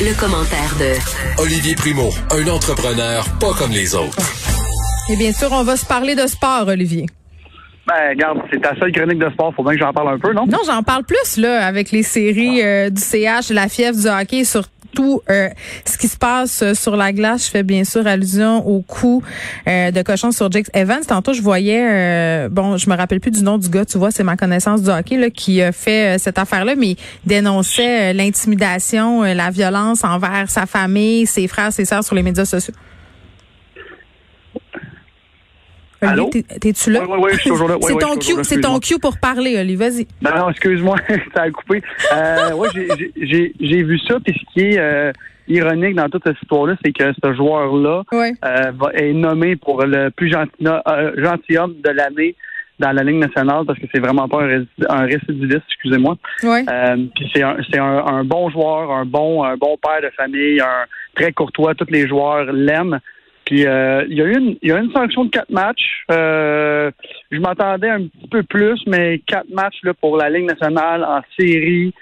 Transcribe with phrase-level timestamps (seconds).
[0.00, 4.16] Le, commentaire de Olivier Primo, un entrepreneur pas comme les autres.
[5.10, 7.06] Et bien sûr, on va se parler de sport, Olivier.
[7.86, 9.52] Ben, regarde, c'est ta seule chronique de sport.
[9.54, 10.46] Faut bien que j'en parle un peu, non?
[10.46, 14.44] Non, j'en parle plus, là, avec les séries euh, du CH, la fièvre du hockey,
[14.44, 15.48] surtout euh,
[15.84, 17.46] ce qui se passe euh, sur la glace.
[17.46, 19.24] Je fais bien sûr allusion au coup
[19.66, 21.04] de cochon sur Jake Evans.
[21.04, 24.22] Tantôt, je voyais, bon, je me rappelle plus du nom du gars, tu vois, c'est
[24.22, 26.94] ma connaissance du hockey, là, qui a fait cette affaire-là, mais
[27.24, 32.74] dénonçait l'intimidation, la violence envers sa famille, ses frères, ses sœurs sur les médias sociaux.
[36.02, 36.30] Allô?
[36.30, 37.00] T'es-tu là?
[37.02, 37.76] Oui, oui, oui, je suis toujours là.
[37.80, 39.76] c'est ton, cue, c'est ton cue pour parler, Oli.
[39.76, 40.06] Vas-y.
[40.20, 40.96] Non, non, excuse-moi,
[41.34, 41.82] ça a coupé.
[42.12, 42.68] Euh, ouais,
[43.16, 44.18] j'ai vu ça.
[44.24, 45.12] Puis ce qui est euh,
[45.48, 50.30] ironique dans toute cette histoire-là, c'est que ce joueur-là euh, est nommé pour le plus
[50.30, 52.36] gentil, euh, gentilhomme de l'année
[52.78, 56.16] dans la Ligue nationale parce que c'est vraiment pas un, un récidiviste, excusez-moi.
[56.42, 56.64] Ouais.
[56.68, 60.10] Euh, puis c'est un, c'est un, un, bon joueur, un bon, un bon père de
[60.16, 61.74] famille, un très courtois.
[61.74, 62.98] Tous les joueurs l'aiment.
[63.52, 66.06] Puis euh, il y a eu une, il y a une sanction de quatre matchs.
[66.10, 66.90] Euh,
[67.30, 71.20] je m'attendais un petit peu plus, mais quatre matchs là, pour la Ligue nationale en
[71.38, 71.92] série,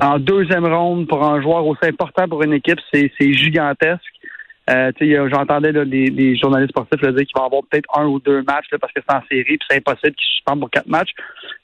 [0.00, 4.04] en deuxième ronde pour un joueur aussi important pour une équipe, c'est, c'est gigantesque.
[4.70, 4.92] Euh,
[5.32, 8.78] J'entendais des, des, journalistes sportifs dire qu'il va avoir peut-être un ou deux matchs là,
[8.78, 11.10] parce que c'est en série, puis c'est impossible qu'il suspende pour quatre matchs.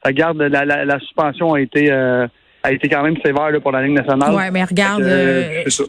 [0.05, 1.93] Regarde, la, la, la suspension a été
[2.67, 4.35] a été quand même sévère là, pour la Ligue nationale.
[4.35, 5.83] Ouais, mais regarde, euh, je,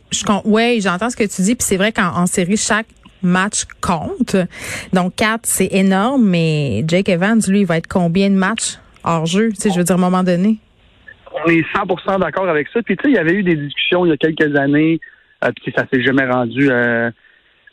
[0.45, 2.87] ouais, j'entends ce que tu dis, puis c'est vrai qu'en série, chaque
[3.21, 4.35] match compte.
[4.93, 9.25] Donc, quatre, c'est énorme, mais Jake Evans, lui, il va être combien de matchs hors
[9.25, 9.49] jeu?
[9.49, 10.57] Tu sais, je veux dire, à un moment donné.
[11.45, 12.81] On est 100% d'accord avec ça.
[12.81, 14.99] Puis, tu sais, il y avait eu des discussions il y a quelques années,
[15.43, 16.69] euh, puis ça s'est jamais rendu...
[16.69, 17.11] Euh,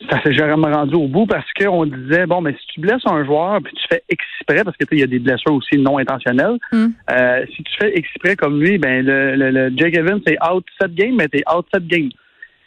[0.09, 3.23] ça s'est jamais rendu au bout parce qu'on disait bon mais si tu blesses un
[3.23, 6.57] joueur puis tu fais exprès parce que il y a des blessures aussi non intentionnelles
[6.71, 6.87] hmm.
[7.09, 10.95] euh, si tu fais exprès comme lui ben le, le, Jake Evans c'est out cette
[10.95, 12.09] game mais t'es out cette game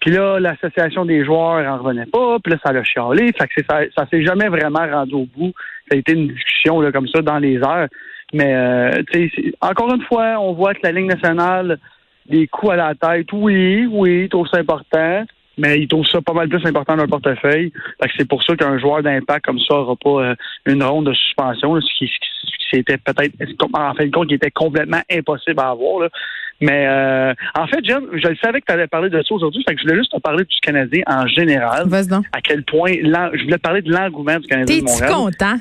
[0.00, 3.32] puis là, l'association des joueurs en revenait pas, puis là, ça l'a chialé.
[3.32, 5.52] Fait que ça, ça s'est jamais vraiment rendu au bout.
[5.90, 7.89] Ça a été une discussion là, comme ça dans les heures.
[8.33, 9.02] Mais euh,
[9.61, 11.78] encore une fois, on voit que la Ligue nationale,
[12.28, 15.24] des coups à la tête, oui, oui, il trouve ça important,
[15.56, 17.73] mais il trouve ça pas mal plus important dans le portefeuille.
[18.00, 20.34] Fait que c'est pour ça qu'un joueur d'impact comme ça n'aura pas euh,
[20.67, 22.11] une ronde de suspension, ce qui,
[22.70, 23.35] c'était peut-être
[23.73, 26.01] en fin de compte qui était complètement impossible à avoir.
[26.01, 26.09] Là.
[26.61, 29.75] Mais euh, en fait, John, je savais que tu allais parler de ça aujourd'hui, fait
[29.75, 31.89] que je voulais juste te parler du Canadien en général.
[32.33, 35.13] À quel point je voulais te parler de l'engouement du Canadien de Montréal.
[35.13, 35.57] content?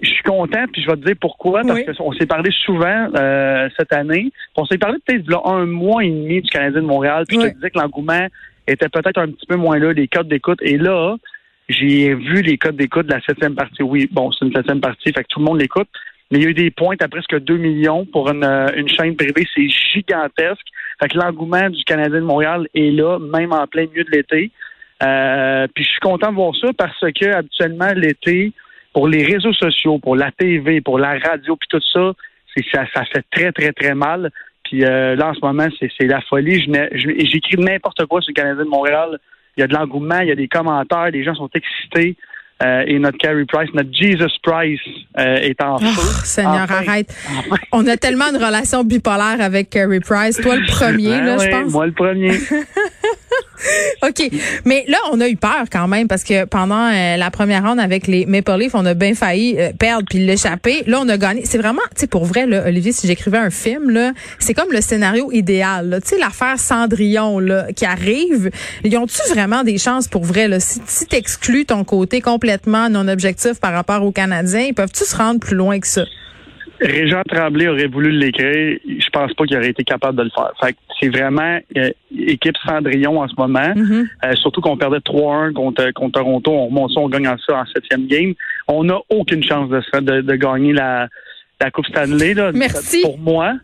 [0.00, 3.68] Je suis content, puis je vais te dire pourquoi, parce qu'on s'est parlé souvent euh,
[3.78, 4.32] cette année.
[4.56, 7.46] On s'est parlé peut-être de un mois et demi du Canadien de Montréal, puis je
[7.46, 8.26] te disais que l'engouement
[8.66, 10.58] était peut-être un petit peu moins là, les codes d'écoute.
[10.62, 11.16] Et là,
[11.68, 13.84] j'ai vu les codes d'écoute de la septième partie.
[13.84, 15.88] Oui, bon, c'est une septième partie, fait que tout le monde l'écoute
[16.32, 18.88] mais il y a eu des pointes à presque 2 millions pour une, euh, une
[18.88, 19.46] chaîne privée.
[19.54, 20.66] C'est gigantesque.
[20.98, 24.50] Fait que l'engouement du Canadien de Montréal est là, même en plein milieu de l'été.
[25.02, 28.52] Euh, puis je suis content de voir ça parce que habituellement l'été,
[28.94, 32.12] pour les réseaux sociaux, pour la TV, pour la radio, puis tout ça,
[32.72, 34.30] ça fait très très très mal.
[34.64, 36.66] Puis euh, là en ce moment, c'est la folie.
[36.94, 39.18] J'écris n'importe quoi sur le Canadien de Montréal.
[39.58, 42.16] Il y a de l'engouement, il y a des commentaires, les gens sont excités.
[42.62, 44.80] Euh, et notre Carey Price, notre Jesus Price
[45.18, 45.86] euh, est en feu.
[45.88, 47.12] Oh, Seigneur, arrête.
[47.72, 50.36] On a tellement une relation bipolaire avec Carey Price.
[50.40, 51.72] Toi, le premier, ben là, je pense.
[51.72, 52.32] Moi, le premier.
[54.02, 54.30] OK.
[54.64, 57.80] Mais là, on a eu peur quand même parce que pendant euh, la première ronde
[57.80, 60.82] avec les Maple Leafs, on a bien failli perdre puis l'échapper.
[60.86, 61.44] Là, on a gagné.
[61.44, 64.72] C'est vraiment, tu sais, pour vrai, là, Olivier, si j'écrivais un film, là, c'est comme
[64.72, 66.00] le scénario idéal.
[66.02, 68.50] Tu sais, l'affaire Cendrillon là, qui arrive.
[68.84, 70.48] Ils ont-tu vraiment des chances pour vrai?
[70.48, 74.66] Là, si, si tu exclues ton côté complètement non objectif par rapport aux Canadiens.
[74.68, 76.04] Ils peuvent-tu se rendre plus loin que ça?
[76.82, 78.78] Régent Tremblay aurait voulu l'écrire.
[78.86, 80.52] Je pense pas qu'il aurait été capable de le faire.
[80.60, 83.60] Fait c'est vraiment euh, équipe Cendrillon en ce moment.
[83.60, 84.06] Mm-hmm.
[84.24, 86.52] Euh, surtout qu'on perdait 3-1 contre, contre Toronto.
[86.52, 88.34] On remonte ça, on gagne ça en septième game.
[88.68, 91.08] On n'a aucune chance de, de, de gagner la,
[91.60, 92.34] la Coupe Stanley.
[92.34, 93.02] Là, Merci.
[93.02, 93.54] Pour moi.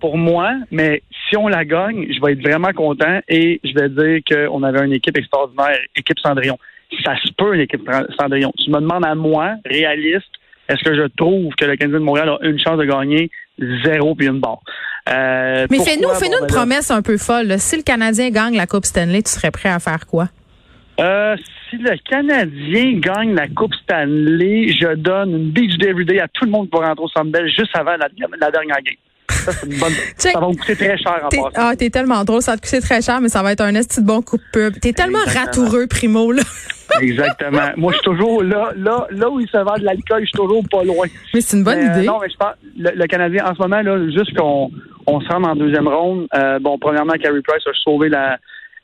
[0.00, 0.52] Pour moi.
[0.70, 4.62] Mais si on la gagne, je vais être vraiment content et je vais dire qu'on
[4.62, 6.58] avait une équipe extraordinaire, équipe Cendrillon
[7.02, 7.88] ça se peut, l'équipe
[8.18, 8.52] Cendrillon.
[8.58, 10.30] Tu me demandes à moi, réaliste,
[10.68, 13.30] est-ce que je trouve que le Canadien de Montréal a une chance de gagner
[13.84, 14.60] zéro puis une barre?
[15.08, 17.58] Euh, Mais fais-nous fais une ben promesse un peu folle.
[17.58, 20.28] Si le Canadien gagne la Coupe Stanley, tu serais prêt à faire quoi?
[21.00, 21.36] Euh,
[21.68, 26.28] si le Canadien gagne la Coupe Stanley, je donne une beach day every day à
[26.28, 28.08] tout le monde pour rentrer au Centre juste avant la,
[28.50, 28.94] dernière game.
[29.28, 29.50] ça
[30.40, 31.50] va me coûter très cher en passant.
[31.56, 32.40] Ah, t'es tellement drôle.
[32.40, 34.38] Ça va te coûter très cher, mais ça va être un esti de bon coup
[34.38, 34.80] de pub.
[34.80, 36.42] T'es tellement ratoureux, Primo, là.
[37.00, 37.70] Exactement.
[37.76, 40.38] Moi, je suis toujours là, là, là où il se vend de l'alcool, je suis
[40.38, 41.06] toujours pas loin.
[41.32, 42.06] Mais c'est une bonne euh, idée.
[42.06, 44.70] non, mais je pense, le, Canadien, en ce moment, là, juste qu'on
[45.06, 48.38] on se rende en deuxième ronde, euh, bon, premièrement, Carey Price a sauvé la,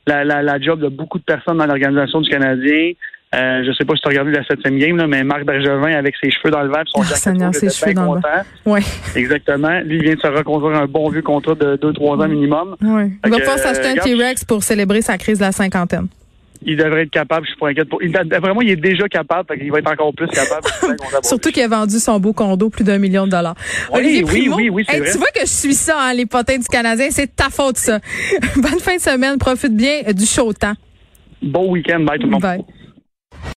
[0.07, 2.93] la, la, la job de beaucoup de personnes dans l'organisation du Canadien.
[3.33, 5.93] Euh, je sais pas si tu as regardé la septième game, là, mais Marc Bergevin
[5.93, 8.73] avec ses cheveux dans le vent, son oh, ses cheveux dans le vent.
[8.73, 8.81] Ouais.
[9.15, 9.79] Exactement.
[9.85, 12.75] Lui, il vient de se reconduire un bon vieux contrat de 2-3 ans minimum.
[12.81, 13.09] Ouais.
[13.25, 16.07] Il va pas s'acheter un T-Rex pour célébrer sa crise de la cinquantaine
[16.63, 18.01] il devrait être capable, je suis pas inquiète pour.
[18.03, 20.67] Il, vraiment, il est déjà capable, il va être encore plus capable.
[21.23, 23.55] Surtout qu'il a vendu son beau condo plus d'un million de dollars.
[23.93, 26.67] Oui, oui, oui, oui, c'est Tu vois que je suis ça, hein, les potins du
[26.67, 27.99] Canadien, c'est ta faute ça.
[28.55, 30.73] Bonne fin de semaine, profite bien du chaud temps.
[31.41, 32.41] Bon week-end, bye tout le monde.
[32.41, 32.63] Bye.